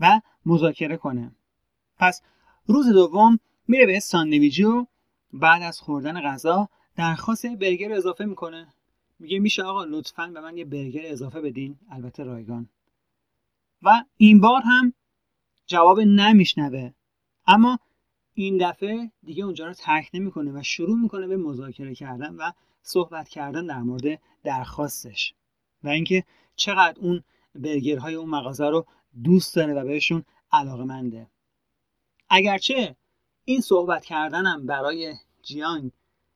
و 0.00 0.20
مذاکره 0.46 0.96
کنه. 0.96 1.32
پس 1.98 2.22
روز 2.66 2.88
دوم 2.88 3.38
میره 3.68 3.86
به 3.86 4.00
ساندویجی 4.00 4.64
و 4.64 4.86
بعد 5.32 5.62
از 5.62 5.80
خوردن 5.80 6.20
غذا 6.20 6.68
درخواست 6.96 7.46
برگر 7.46 7.92
اضافه 7.92 8.24
می‌کنه. 8.24 8.74
میگه 9.18 9.38
میشه 9.38 9.62
آقا 9.62 9.84
لطفا 9.84 10.26
به 10.26 10.40
من 10.40 10.56
یه 10.56 10.64
برگر 10.64 11.02
اضافه 11.04 11.40
بدین. 11.40 11.78
البته 11.90 12.24
رایگان. 12.24 12.68
و 13.82 14.04
این 14.16 14.40
بار 14.40 14.62
هم 14.64 14.92
جواب 15.66 16.00
نمیشنوه. 16.00 16.92
اما 17.46 17.78
این 18.34 18.68
دفعه 18.68 19.10
دیگه 19.22 19.44
اونجا 19.44 19.66
رو 19.66 19.74
ترک 19.74 20.10
نمی‌کنه 20.14 20.52
و 20.52 20.62
شروع 20.62 20.98
می‌کنه 20.98 21.26
به 21.26 21.36
مذاکره 21.36 21.94
کردن 21.94 22.34
و 22.34 22.52
صحبت 22.82 23.28
کردن 23.28 23.66
در 23.66 23.80
مورد 23.80 24.20
درخواستش. 24.44 25.34
و 25.84 25.88
اینکه 25.88 26.24
چقدر 26.56 27.00
اون 27.00 27.24
برگرهای 27.54 28.14
اون 28.14 28.30
مغازه 28.30 28.66
رو 28.66 28.86
دوست 29.24 29.56
داره 29.56 29.74
و 29.74 29.84
بهشون 29.84 30.24
علاقه 30.52 30.84
منده 30.84 31.26
اگرچه 32.30 32.96
این 33.44 33.60
صحبت 33.60 34.04
کردنم 34.04 34.66
برای 34.66 35.14
جیانگ 35.42 35.90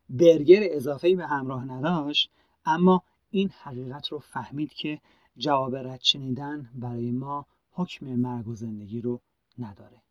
برگر 0.09 0.61
اضافه‌ای 0.63 1.15
به 1.15 1.27
همراه 1.27 1.65
نداشت 1.65 2.31
اما 2.65 3.03
این 3.31 3.51
حقیقت 3.63 4.09
رو 4.09 4.19
فهمید 4.19 4.73
که 4.73 5.01
جواب 5.37 5.77
رد 5.77 6.01
شنیدن 6.03 6.71
برای 6.75 7.11
ما 7.11 7.47
حکم 7.71 8.07
مرگ 8.07 8.49
و 8.49 8.55
زندگی 8.55 9.01
رو 9.01 9.21
نداره. 9.59 10.03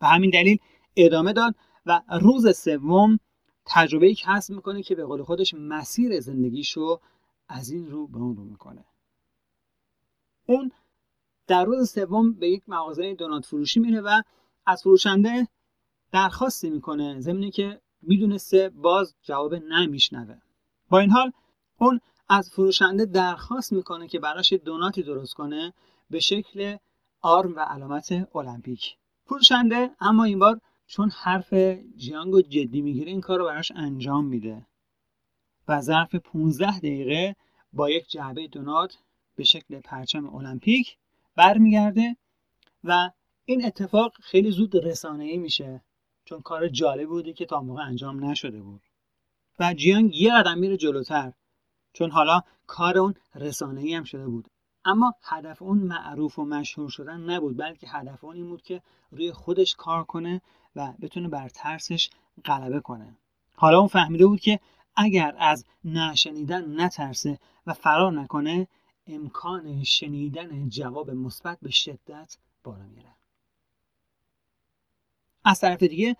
به 0.00 0.06
همین 0.06 0.30
دلیل 0.30 0.58
ادامه 0.96 1.32
داد 1.32 1.54
و 1.86 2.02
روز 2.20 2.58
سوم 2.58 3.18
تجربه 3.66 4.14
کسب 4.14 4.54
می‌کنه 4.54 4.82
که 4.82 4.94
به 4.94 5.04
قول 5.04 5.22
خودش 5.22 5.54
مسیر 5.54 6.20
زندگیشو 6.20 7.00
از 7.48 7.70
این 7.70 7.90
رو 7.90 8.06
به 8.06 8.18
اون 8.18 8.36
رو 8.36 8.44
می‌کنه. 8.44 8.84
اون 10.48 10.72
در 11.46 11.64
روز 11.64 11.90
سوم 11.90 12.32
به 12.32 12.48
یک 12.48 12.62
مغازه 12.68 13.14
دونات 13.14 13.46
فروشی 13.46 13.80
میره 13.80 14.00
و 14.00 14.22
از 14.66 14.82
فروشنده 14.82 15.48
درخواستی 16.12 16.70
می‌کنه. 16.70 17.20
زمینی 17.20 17.50
که 17.50 17.80
می‌دونسته 18.02 18.68
باز 18.68 19.14
جواب 19.22 19.54
نمیشنوه. 19.54 20.38
با 20.90 20.98
این 20.98 21.10
حال 21.10 21.32
اون 21.78 22.00
از 22.28 22.50
فروشنده 22.50 23.04
درخواست 23.04 23.72
می‌کنه 23.72 24.08
که 24.08 24.18
براش 24.18 24.52
دوناتی 24.52 25.02
درست 25.02 25.34
کنه 25.34 25.72
به 26.10 26.20
شکل 26.20 26.76
آرم 27.20 27.56
و 27.56 27.60
علامت 27.60 28.36
المپیک. 28.36 28.96
فروشنده 29.24 29.90
اما 30.00 30.24
این 30.24 30.38
بار 30.38 30.60
چون 30.86 31.10
حرف 31.10 31.54
جیانگو 31.96 32.42
جدی 32.42 32.82
می‌گیره 32.82 33.10
این 33.10 33.20
کار 33.20 33.38
رو 33.38 33.44
براش 33.44 33.72
انجام 33.76 34.24
میده 34.24 34.66
و 35.68 35.80
ظرف 35.80 36.14
15 36.14 36.78
دقیقه 36.78 37.36
با 37.72 37.90
یک 37.90 38.10
جعبه 38.10 38.46
دونات 38.46 38.98
به 39.38 39.44
شکل 39.44 39.80
پرچم 39.80 40.34
المپیک 40.34 40.96
برمیگرده 41.36 42.16
و 42.84 43.10
این 43.44 43.64
اتفاق 43.64 44.12
خیلی 44.20 44.50
زود 44.50 44.76
رسانه‌ای 44.76 45.36
میشه 45.36 45.80
چون 46.24 46.40
کار 46.40 46.68
جالب 46.68 47.08
بوده 47.08 47.32
که 47.32 47.46
تا 47.46 47.60
موقع 47.60 47.82
انجام 47.82 48.24
نشده 48.24 48.60
بود. 48.60 48.82
و 49.58 49.74
جیانگ 49.74 50.16
یه 50.16 50.32
قدم 50.34 50.58
میره 50.58 50.76
جلوتر 50.76 51.32
چون 51.92 52.10
حالا 52.10 52.42
کار 52.66 52.98
اون 52.98 53.14
رسانه‌ای 53.34 53.94
هم 53.94 54.04
شده 54.04 54.26
بود. 54.26 54.48
اما 54.84 55.14
هدف 55.22 55.62
اون 55.62 55.78
معروف 55.78 56.38
و 56.38 56.44
مشهور 56.44 56.90
شدن 56.90 57.20
نبود 57.20 57.56
بلکه 57.56 57.88
هدف 57.88 58.24
اون 58.24 58.36
این 58.36 58.48
بود 58.48 58.62
که 58.62 58.82
روی 59.10 59.32
خودش 59.32 59.74
کار 59.74 60.04
کنه 60.04 60.40
و 60.76 60.92
بتونه 61.00 61.28
بر 61.28 61.48
ترسش 61.48 62.10
غلبه 62.44 62.80
کنه. 62.80 63.16
حالا 63.54 63.78
اون 63.78 63.88
فهمیده 63.88 64.26
بود 64.26 64.40
که 64.40 64.60
اگر 64.96 65.34
از 65.38 65.64
نشنیدن 65.84 66.80
نترسه 66.80 67.38
و 67.66 67.72
فرار 67.72 68.12
نکنه 68.12 68.68
امکان 69.08 69.84
شنیدن 69.84 70.68
جواب 70.68 71.10
مثبت 71.10 71.58
به 71.62 71.70
شدت 71.70 72.38
بالا 72.64 72.86
میره 72.86 73.14
از 75.44 75.60
طرف 75.60 75.82
دیگه 75.82 76.16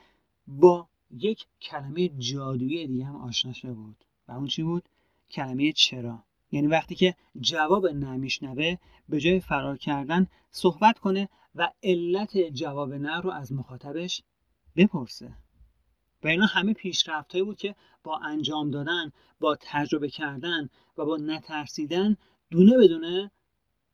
با 0.47 0.88
یک 1.11 1.47
کلمه 1.61 2.09
جادویی 2.09 2.87
دیگه 2.87 3.04
هم 3.04 3.16
آشنا 3.16 3.52
شده 3.52 3.73
بود. 3.73 4.04
و 4.28 4.33
اون 4.33 4.47
چی 4.47 4.62
بود؟ 4.62 4.88
کلمه 5.30 5.73
چرا. 5.73 6.25
یعنی 6.52 6.66
وقتی 6.66 6.95
که 6.95 7.14
جواب 7.40 7.87
نمیشنوه 7.87 8.76
به 9.09 9.21
جای 9.21 9.40
فرار 9.40 9.76
کردن 9.76 10.26
صحبت 10.50 10.99
کنه 10.99 11.28
و 11.54 11.73
علت 11.83 12.38
جواب 12.38 12.95
نه 12.95 13.21
رو 13.21 13.30
از 13.30 13.52
مخاطبش 13.52 14.23
بپرسه. 14.76 15.33
و 16.23 16.28
اینا 16.28 16.47
همه 16.47 16.73
پیشرفت 16.73 17.37
بود 17.37 17.57
که 17.57 17.75
با 18.02 18.18
انجام 18.18 18.71
دادن 18.71 19.12
با 19.40 19.57
تجربه 19.61 20.09
کردن 20.09 20.68
و 20.99 21.04
با 21.04 21.16
نترسیدن 21.16 22.16
دونه 22.50 22.78
بدونه 22.78 23.31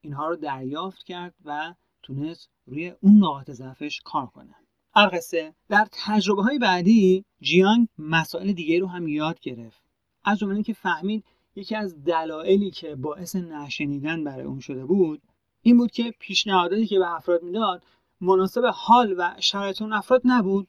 اینها 0.01 0.29
رو 0.29 0.37
دریافت 0.37 1.03
کرد 1.03 1.35
و 1.45 1.75
تونست 2.03 2.51
روی 2.67 2.93
اون 3.01 3.17
نقاط 3.17 3.51
ضعفش 3.51 4.01
کار 4.05 4.27
کنه. 4.27 4.55
القصه 4.95 5.55
در 5.69 5.89
تجربه 5.93 6.43
های 6.43 6.59
بعدی 6.59 7.25
جیانگ 7.41 7.89
مسائل 7.99 8.53
دیگه 8.53 8.79
رو 8.79 8.87
هم 8.87 9.09
یاد 9.09 9.41
گرفت. 9.41 9.83
از 10.25 10.39
جمله 10.39 10.63
که 10.63 10.73
فهمید 10.73 11.25
یکی 11.57 11.77
از 11.77 12.05
دلایلی 12.05 12.71
که 12.71 12.95
باعث 12.95 13.37
نشنیدن 13.37 14.25
برای 14.25 14.45
اون 14.45 14.61
شده 14.61 14.85
بود 14.85 15.23
این 15.63 15.77
بود 15.77 15.91
که 15.91 16.15
پیشنهاداتی 16.19 16.87
که 16.87 16.99
به 16.99 17.15
افراد 17.15 17.43
می‌داد 17.43 17.83
مناسب 18.21 18.63
حال 18.75 19.15
و 19.19 19.35
شرایط 19.41 19.83
اون 19.83 19.93
افراد 19.93 20.23
نبود. 20.25 20.69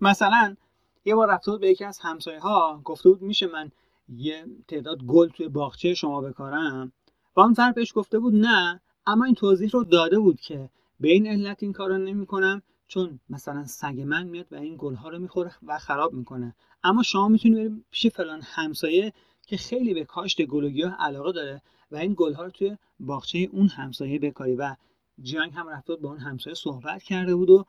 مثلا 0.00 0.56
یه 1.04 1.14
بار 1.14 1.30
رفته 1.30 1.50
بود 1.50 1.60
به 1.60 1.68
یکی 1.68 1.84
از 1.84 1.98
همسایه 1.98 2.40
ها 2.40 2.80
گفته 2.84 3.08
بود 3.08 3.22
میشه 3.22 3.46
من 3.46 3.70
یه 4.08 4.46
تعداد 4.68 5.02
گل 5.02 5.28
توی 5.28 5.48
باغچه 5.48 5.94
شما 5.94 6.20
بکارم؟ 6.20 6.92
فرد 7.34 7.74
بهش 7.74 7.92
گفته 7.94 8.18
بود 8.18 8.34
نه 8.34 8.80
اما 9.06 9.24
این 9.24 9.34
توضیح 9.34 9.70
رو 9.70 9.84
داده 9.84 10.18
بود 10.18 10.40
که 10.40 10.70
به 11.00 11.08
این 11.08 11.26
علت 11.26 11.62
این 11.62 11.72
کار 11.72 11.88
رو 11.88 11.98
نمی‌کنم 11.98 12.62
چون 12.88 13.20
مثلا 13.30 13.66
سگ 13.66 14.00
من 14.00 14.26
میاد 14.26 14.46
و 14.52 14.56
این 14.56 14.76
گلها 14.78 15.08
رو 15.08 15.18
می‌خوره 15.18 15.52
و 15.62 15.78
خراب 15.78 16.12
می‌کنه. 16.12 16.54
اما 16.84 17.02
شما 17.02 17.28
می‌تونید 17.28 17.56
برید 17.58 17.84
پیش 17.90 18.06
فلان 18.06 18.40
همسایه 18.42 19.12
که 19.46 19.56
خیلی 19.56 19.94
به 19.94 20.04
کاشت 20.04 20.42
گل 20.42 20.64
و 20.64 20.68
گیاه 20.68 20.96
علاقه 20.98 21.32
داره 21.32 21.62
و 21.90 21.96
این 21.96 22.14
گلها 22.16 22.44
رو 22.44 22.50
توی 22.50 22.76
باغچه 23.00 23.48
اون 23.52 23.68
همسایه 23.68 24.18
بکاری 24.18 24.56
و 24.56 24.76
جیانگ 25.22 25.52
هم 25.54 25.68
رفته 25.68 25.96
با 25.96 26.08
اون 26.08 26.18
همسایه 26.18 26.54
صحبت 26.54 27.02
کرده 27.02 27.34
بود 27.34 27.50
و 27.50 27.64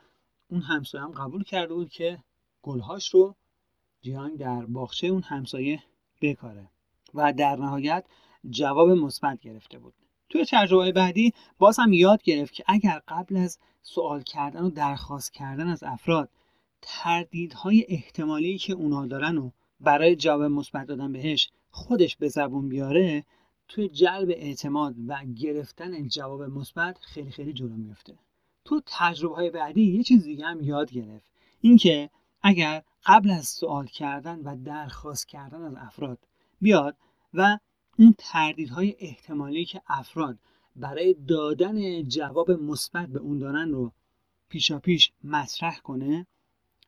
اون 0.50 0.62
همسایه 0.62 1.04
هم 1.04 1.12
قبول 1.12 1.44
کرده 1.44 1.74
بود 1.74 1.90
که 1.90 2.20
گلهاش 2.62 3.14
رو 3.14 3.36
جیانگ 4.02 4.38
در 4.38 4.66
باغچه 4.66 5.08
اون 5.08 5.22
همسایه 5.22 5.84
بکاره. 6.22 6.70
و 7.14 7.34
در 7.34 7.56
نهایت 7.56 8.06
جواب 8.50 8.90
مثبت 8.90 9.42
گرفته 9.42 9.80
بود. 9.80 9.94
توی 10.30 10.46
تجربه 10.46 10.92
بعدی 10.92 11.34
باز 11.58 11.80
هم 11.80 11.94
یاد 11.94 12.24
گرفت 12.24 12.54
که 12.54 12.64
اگر 12.68 13.02
قبل 13.08 13.38
از 13.38 13.60
سوال 13.82 14.24
کردن 14.24 14.62
و 14.62 14.70
درخواست 14.70 15.34
کردن 15.34 15.68
از 15.68 15.84
افراد 15.84 16.30
تردیدهای 16.82 17.86
احتمالی 17.88 18.58
که 18.58 18.74
اونا 18.74 19.06
دارن 19.06 19.38
و 19.38 19.52
برای 19.80 20.16
جواب 20.16 20.42
مثبت 20.42 20.88
دادن 20.88 21.12
بهش 21.12 21.52
خودش 21.72 22.16
به 22.18 22.28
زبون 22.28 22.70
بیاره 22.70 23.26
توی 23.68 23.90
جلب 23.90 24.30
اعتماد 24.30 24.96
و 25.08 25.26
گرفتن 25.26 26.08
جواب 26.08 26.44
مثبت 26.44 26.98
خیلی 27.02 27.32
خیلی 27.32 27.54
جلو 27.54 27.76
میفته 27.76 28.18
تو 28.66 28.82
تجربه 28.86 29.36
های 29.36 29.50
بعدی 29.50 29.92
یه 29.92 30.04
چیز 30.04 30.24
دیگه 30.24 30.46
هم 30.46 30.62
یاد 30.62 30.92
گرفت. 30.92 31.32
اینکه 31.62 32.10
اگر 32.42 32.84
قبل 33.06 33.32
از 33.32 33.48
سوال 33.48 33.86
کردن 33.86 34.40
و 34.40 34.64
درخواست 34.64 35.28
کردن 35.28 35.62
از 35.62 35.76
افراد 35.78 36.20
بیاد 36.62 36.98
و 37.34 37.58
اون 38.04 38.16
تردیدهای 38.18 38.96
احتمالی 39.00 39.66
که 39.66 39.82
افراد 39.88 40.38
برای 40.76 41.14
دادن 41.14 42.04
جواب 42.04 42.52
مثبت 42.52 43.08
به 43.08 43.20
اون 43.20 43.40
دارن 43.40 43.72
رو 43.72 43.92
پیشا 44.50 44.80
پیش 44.80 45.12
مطرح 45.24 45.80
کنه 45.80 46.28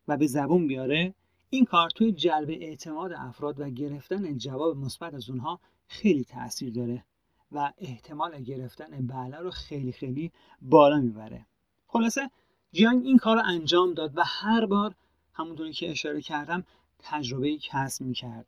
و 0.08 0.18
به 0.18 0.28
زبون 0.28 0.68
بیاره 0.68 1.14
این 1.50 1.66
کار 1.66 1.90
توی 1.90 2.12
جلب 2.12 2.50
اعتماد 2.50 3.14
افراد 3.14 3.60
و 3.60 3.70
گرفتن 3.70 4.38
جواب 4.38 4.78
مثبت 4.78 5.14
از 5.14 5.30
اونها 5.30 5.60
خیلی 5.88 6.24
تاثیر 6.24 6.74
داره 6.74 7.04
و 7.52 7.74
احتمال 7.78 8.44
گرفتن 8.44 9.08
بله 9.08 9.38
رو 9.38 9.52
خیلی 9.52 9.92
خیلی 9.92 10.32
بالا 10.62 11.02
می‌بره. 11.02 11.46
خلاصه 11.88 12.30
جیانگ 12.72 13.06
این 13.06 13.18
کار 13.18 13.36
رو 13.36 13.44
انجام 13.46 13.94
داد 13.94 14.18
و 14.18 14.24
هر 14.26 14.66
بار 14.66 14.96
همونطوری 15.34 15.74
که 15.74 15.92
اشاره 15.92 16.22
کردم 16.22 16.64
تجربه 17.00 17.58
کسب 17.58 18.02
می‌کرد. 18.02 18.46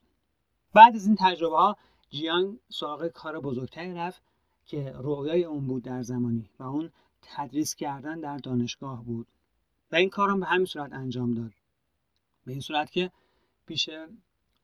بعد 0.74 0.96
از 0.96 1.06
این 1.06 1.18
تجربه 1.20 1.58
ها 1.58 1.78
جیانگ 2.10 2.60
سراغ 2.70 3.08
کار 3.08 3.40
بزرگتری 3.40 3.94
رفت 3.94 4.22
که 4.66 4.92
رویای 4.92 5.44
اون 5.44 5.68
بود 5.68 5.84
در 5.84 6.02
زمانی 6.02 6.50
و 6.60 6.64
اون 6.64 6.92
تدریس 7.22 7.76
کردن 7.76 8.20
در 8.20 8.38
دانشگاه 8.38 9.04
بود. 9.04 9.28
و 9.92 9.96
این 9.96 10.10
کارم 10.10 10.40
به 10.40 10.46
همین 10.46 10.66
صورت 10.66 10.94
انجام 10.94 11.34
داد. 11.34 11.52
به 12.46 12.52
این 12.52 12.62
صورت 12.62 12.92
که 12.92 13.12
پیش 13.66 13.90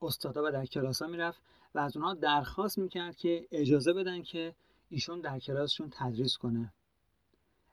استادا 0.01 0.43
و 0.45 0.51
در 0.51 0.65
کلاس 0.65 1.01
ها 1.01 1.07
می‌رفت 1.07 1.41
و 1.75 1.79
از 1.79 1.97
اونها 1.97 2.13
درخواست 2.13 2.77
می‌کرد 2.77 3.15
که 3.15 3.47
اجازه 3.51 3.93
بدن 3.93 4.21
که 4.21 4.55
ایشون 4.89 5.21
در 5.21 5.39
کلاسشون 5.39 5.89
تدریس 5.91 6.38
کنه. 6.38 6.73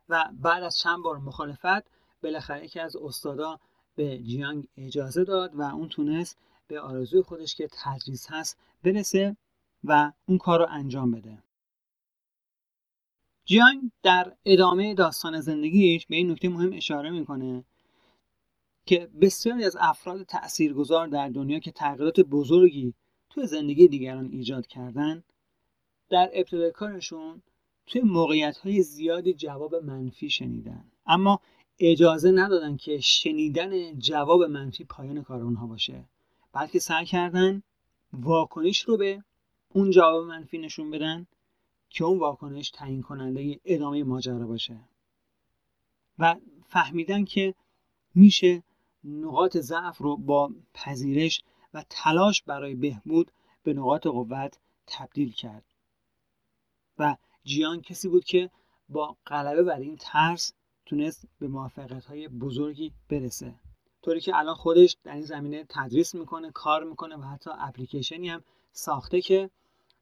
و 0.09 0.29
بعد 0.33 0.63
از 0.63 0.77
چند 0.77 1.03
بار 1.03 1.17
مخالفت 1.17 1.91
بالاخره 2.23 2.65
یکی 2.65 2.79
از 2.79 2.95
استادا 2.95 3.59
به 3.95 4.19
جیانگ 4.19 4.67
اجازه 4.77 5.23
داد 5.23 5.55
و 5.55 5.61
اون 5.61 5.89
تونست 5.89 6.37
به 6.67 6.79
آرزوی 6.79 7.21
خودش 7.21 7.55
که 7.55 7.69
تدریس 7.71 8.27
هست 8.29 8.57
برسه 8.83 9.37
و 9.83 10.11
اون 10.25 10.37
کار 10.37 10.59
رو 10.59 10.67
انجام 10.69 11.11
بده. 11.11 11.43
جیانگ 13.45 13.91
در 14.03 14.33
ادامه 14.45 14.93
داستان 14.93 15.39
زندگیش 15.39 16.07
به 16.07 16.15
این 16.15 16.31
نکته 16.31 16.49
مهم 16.49 16.73
اشاره 16.73 17.09
می‌کنه 17.09 17.63
که 18.85 19.09
بسیاری 19.21 19.63
از 19.63 19.77
افراد 19.79 20.23
تاثیرگذار 20.23 21.07
در 21.07 21.29
دنیا 21.29 21.59
که 21.59 21.71
تغییرات 21.71 22.19
بزرگی 22.19 22.93
توی 23.29 23.47
زندگی 23.47 23.87
دیگران 23.87 24.29
ایجاد 24.31 24.67
کردن 24.67 25.23
در 26.09 26.29
ابتدای 26.33 26.71
کارشون 26.71 27.41
توی 27.87 28.01
موقعیت 28.01 28.57
های 28.57 28.81
زیادی 28.81 29.33
جواب 29.33 29.75
منفی 29.75 30.29
شنیدن. 30.29 30.91
اما 31.05 31.39
اجازه 31.79 32.31
ندادن 32.31 32.77
که 32.77 32.99
شنیدن 32.99 33.99
جواب 33.99 34.43
منفی 34.43 34.83
پایان 34.83 35.23
کار 35.23 35.41
اونها 35.41 35.67
باشه. 35.67 36.05
بلکه 36.53 36.79
سعی 36.79 37.05
کردن 37.05 37.63
واکنش 38.13 38.81
رو 38.81 38.97
به 38.97 39.23
اون 39.73 39.91
جواب 39.91 40.25
منفی 40.25 40.57
نشون 40.57 40.91
بدن 40.91 41.27
که 41.89 42.03
اون 42.03 42.19
واکنش 42.19 42.69
تعیین 42.69 43.01
کننده 43.01 43.59
ادامه 43.65 44.03
ماجرا 44.03 44.47
باشه. 44.47 44.79
و 46.19 46.35
فهمیدن 46.67 47.25
که 47.25 47.55
میشه 48.15 48.63
نقاط 49.03 49.57
ضعف 49.57 49.97
رو 49.97 50.17
با 50.17 50.51
پذیرش 50.73 51.43
و 51.73 51.85
تلاش 51.89 52.43
برای 52.43 52.75
بهبود 52.75 53.31
به 53.63 53.73
نقاط 53.73 54.07
قوت 54.07 54.59
تبدیل 54.87 55.31
کرد. 55.31 55.65
و 56.97 57.15
جیان 57.43 57.81
کسی 57.81 58.07
بود 58.07 58.23
که 58.23 58.49
با 58.89 59.17
غلبه 59.27 59.63
بر 59.63 59.79
این 59.79 59.97
ترس 59.99 60.53
تونست 60.85 61.27
به 61.39 61.47
موفقیت 61.47 62.05
های 62.05 62.27
بزرگی 62.27 62.91
برسه. 63.09 63.55
طوری 64.01 64.19
که 64.19 64.35
الان 64.35 64.55
خودش 64.55 64.97
در 65.03 65.13
این 65.13 65.25
زمینه 65.25 65.65
تدریس 65.69 66.15
می‌کنه 66.15 66.51
کار 66.51 66.83
می‌کنه 66.83 67.17
و 67.17 67.21
حتی 67.21 67.49
اپلیکیشنی 67.53 68.29
هم 68.29 68.43
ساخته 68.71 69.21
که 69.21 69.49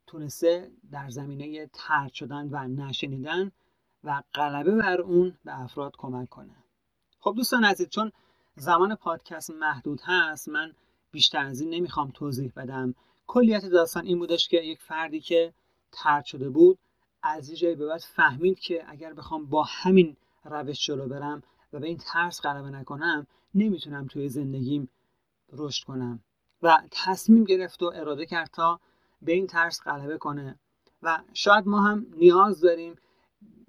تونسته 0.09 0.71
در 0.91 1.09
زمینه 1.09 1.69
ترد 1.73 2.13
شدن 2.13 2.49
و 2.51 2.67
نشنیدن 2.67 3.51
و 4.03 4.23
غلبه 4.33 4.75
بر 4.75 5.01
اون 5.01 5.37
به 5.45 5.61
افراد 5.61 5.93
کمک 5.97 6.29
کنه. 6.29 6.55
خب 7.19 7.33
دوستان 7.35 7.63
عزیز 7.63 7.89
چون 7.89 8.11
زمان 8.55 8.95
پادکست 8.95 9.51
محدود 9.51 10.01
هست 10.03 10.49
من 10.49 10.73
بیشتر 11.11 11.45
از 11.45 11.61
این 11.61 11.69
نمی‌خوام 11.69 12.11
توضیح 12.11 12.51
بدم. 12.55 12.95
کلیت 13.27 13.65
داستان 13.65 14.05
این 14.05 14.19
بودش 14.19 14.47
که 14.47 14.57
یک 14.57 14.81
فردی 14.81 15.19
که 15.19 15.53
ترد 15.91 16.25
شده 16.25 16.49
بود 16.49 16.79
از 17.23 17.49
یه 17.49 17.55
جایی 17.55 17.75
به 17.75 17.85
بعد 17.85 18.01
فهمید 18.01 18.59
که 18.59 18.83
اگر 18.87 19.13
بخوام 19.13 19.45
با 19.45 19.63
همین 19.63 20.17
روش 20.43 20.85
جلو 20.85 21.07
برم 21.07 21.43
و 21.73 21.79
به 21.79 21.87
این 21.87 21.97
ترس 21.97 22.41
غلبه 22.41 22.69
نکنم 22.69 23.27
نمی‌تونم 23.55 24.07
توی 24.07 24.29
زندگیم 24.29 24.89
رشد 25.53 25.85
کنم. 25.85 26.23
و 26.61 26.81
تصمیم 26.91 27.43
گرفت 27.43 27.83
و 27.83 27.91
اراده 27.95 28.25
کرد 28.25 28.49
تا 28.53 28.79
به 29.21 29.31
این 29.31 29.47
ترس 29.47 29.81
غلبه 29.81 30.17
کنه. 30.17 30.59
و 31.01 31.19
شاید 31.33 31.67
ما 31.67 31.81
هم 31.81 32.05
نیاز 32.17 32.61
داریم 32.61 32.95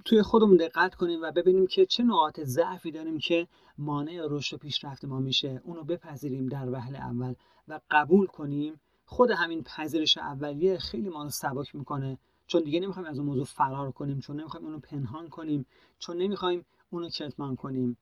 توی 0.04 0.22
خودمون 0.22 0.56
دقت 0.56 0.94
کنیم 0.94 1.22
و 1.22 1.32
ببینیم 1.32 1.66
که 1.66 1.86
چه 1.86 2.02
نقاط 2.02 2.40
ضعفی 2.40 2.90
داریم 2.90 3.18
که 3.18 3.48
مانع 3.78 4.26
رشد 4.30 4.54
و 4.54 4.58
پیشرفت 4.58 5.04
ما 5.04 5.20
میشه. 5.20 5.62
اونو 5.64 5.84
بپذیریم 5.84 6.46
در 6.46 6.70
وهله 6.70 6.98
اول 6.98 7.34
و 7.68 7.80
قبول 7.90 8.26
کنیم. 8.26 8.80
خود 9.04 9.30
همین 9.30 9.62
پذیرش 9.62 10.18
اولیه 10.18 10.78
خیلی 10.78 11.08
ما 11.08 11.22
رو 11.22 11.30
سبک 11.30 11.74
می‌کنه. 11.74 12.18
چون 12.46 12.62
دیگه 12.62 12.80
نمی‌خوایم 12.80 13.08
از 13.08 13.18
اون 13.18 13.26
موضوع 13.26 13.44
فرار 13.44 13.92
کنیم 13.92 14.20
چون 14.20 14.40
نمی‌خوایم 14.40 14.66
اونو 14.66 14.78
پنهان 14.78 15.28
کنیم 15.28 15.66
چون 15.98 16.16
نمی‌خوایم 16.16 16.64
اونو 16.90 17.08
کتمان 17.08 17.56
کنیم. 17.56 17.98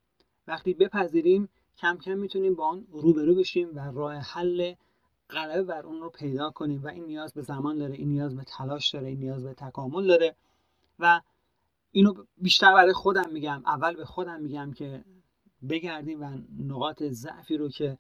وقتی 0.46 0.74
بپذیریم 0.74 1.48
کم 1.76 1.96
کم 1.96 2.18
می‌تونیم 2.18 2.54
با 2.54 2.66
اون 2.66 2.86
روبرو 2.90 3.34
بشیم 3.34 3.76
و 3.76 3.90
راه 3.94 4.14
حل 4.14 4.74
غلبه 5.30 5.62
بر 5.62 5.86
اون 5.86 6.00
رو 6.00 6.10
پیدا 6.10 6.50
کنیم 6.50 6.84
و 6.84 6.88
این 6.88 7.04
نیاز 7.04 7.34
به 7.34 7.42
زمان 7.42 7.78
داره 7.78 7.94
این 7.94 8.08
نیاز 8.08 8.36
به 8.36 8.44
تلاش 8.44 8.94
داره 8.94 9.08
این 9.08 9.18
نیاز 9.18 9.44
به 9.44 9.54
تکامل 9.54 10.06
داره. 10.06 10.36
و 10.98 11.20
اینو 11.92 12.14
بیشتر 12.38 12.74
برای 12.74 12.92
خودم 12.92 13.30
میگم 13.32 13.62
اول 13.66 13.96
به 13.96 14.04
خودم 14.04 14.40
میگم 14.40 14.72
که 14.72 15.04
بگردیم 15.68 16.20
و 16.22 16.38
نقاط 16.58 17.02
ضعفی 17.02 17.56
رو 17.56 17.68
که 17.68 17.98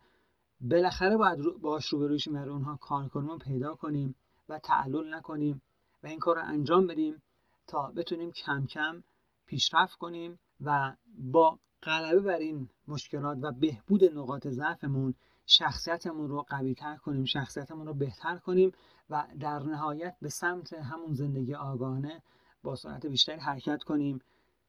بالاخره 0.60 1.16
باید 1.16 1.40
رو 1.40 1.58
باش 1.58 1.86
روبرو 1.86 2.14
بشیم 2.14 2.36
و 2.36 2.48
اونها 2.48 2.76
کار 2.76 3.08
کنیم 3.08 3.30
و 3.30 3.38
پیدا 3.38 3.74
کنیم 3.74 4.14
و 4.48 4.58
تعلل 4.58 5.14
نکنیم 5.14 5.62
و 6.02 6.06
این 6.06 6.18
کار 6.18 6.36
رو 6.36 6.42
انجام 6.44 6.86
بدیم 6.86 7.22
تا 7.66 7.92
بتونیم 7.96 8.32
کم 8.32 8.66
کم 8.66 9.02
پیشرفت 9.46 9.98
کنیم 9.98 10.38
و 10.60 10.96
با 11.18 11.58
غلبه 11.82 12.20
بر 12.20 12.38
این 12.38 12.68
مشکلات 12.88 13.38
و 13.42 13.52
بهبود 13.52 14.04
نقاط 14.04 14.48
ضعفمون 14.48 15.14
شخصیتمون 15.50 16.28
رو 16.28 16.42
قویتر 16.42 16.96
کنیم 16.96 17.24
شخصیتمون 17.24 17.86
رو 17.86 17.94
بهتر 17.94 18.38
کنیم 18.38 18.72
و 19.10 19.24
در 19.40 19.58
نهایت 19.58 20.16
به 20.22 20.28
سمت 20.28 20.72
همون 20.72 21.14
زندگی 21.14 21.54
آگاهانه 21.54 22.22
با 22.62 22.76
سرعت 22.76 23.06
بیشتری 23.06 23.40
حرکت 23.40 23.82
کنیم. 23.82 24.20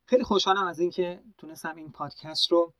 خیلی 0.05 0.23
خوشحالم 0.23 0.67
از 0.67 0.79
اینکه 0.79 1.23
تونستم 1.37 1.75
این 1.75 1.91
پادکست 1.91 2.51
رو 2.51 2.73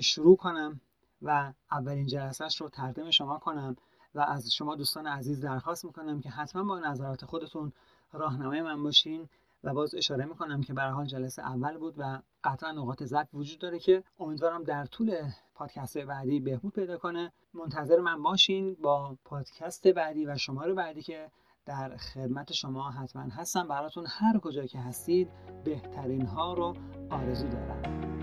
شروع 0.00 0.36
کنم 0.36 0.80
و 1.22 1.52
اولین 1.70 2.06
جلسهش 2.06 2.60
رو 2.60 2.68
تقدیم 2.68 3.10
شما 3.10 3.38
کنم 3.38 3.76
و 4.14 4.20
از 4.20 4.52
شما 4.52 4.74
دوستان 4.74 5.06
عزیز 5.06 5.40
درخواست 5.40 5.84
می‌کنم 5.84 6.20
که 6.20 6.30
حتما 6.30 6.64
با 6.64 6.78
نظرات 6.78 7.24
خودتون 7.24 7.72
راهنمای 8.12 8.62
من 8.62 8.82
باشین. 8.82 9.28
و 9.64 9.74
باز 9.74 9.94
اشاره 9.94 10.24
می‌کنم 10.24 10.60
که 10.60 10.74
به 10.74 10.82
حال 10.82 11.06
جلسه 11.06 11.42
اول 11.42 11.78
بود 11.78 11.94
و 11.98 12.22
قطعا 12.44 12.72
نقاط 12.72 13.02
ضعف 13.02 13.34
وجود 13.34 13.58
داره 13.58 13.78
که 13.78 14.04
امیدوارم 14.18 14.64
در 14.64 14.84
طول 14.84 15.16
پادکست 15.54 15.98
بعدی 15.98 16.40
بهبود 16.40 16.72
پیدا 16.72 16.98
کنه. 16.98 17.32
منتظر 17.54 18.00
من 18.00 18.22
باشین 18.22 18.76
با 18.82 19.18
پادکست 19.24 19.88
بعدی 19.88 20.26
و 20.26 20.36
شماره 20.36 20.74
بعدی 20.74 21.02
که 21.02 21.30
در 21.66 21.96
خدمت 21.96 22.52
شما 22.52 22.90
حتما 22.90 23.22
هستم. 23.22 23.68
براتون 23.68 24.04
هر 24.08 24.38
کجا 24.38 24.66
که 24.66 24.78
هستید 24.78 25.28
بهترین 25.64 26.26
ها 26.26 26.54
رو 26.54 26.76
آرزو 27.10 27.48
دارم. 27.48 28.17